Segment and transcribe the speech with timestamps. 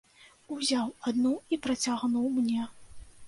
[0.55, 2.63] Узяў адну і працягнуў мне.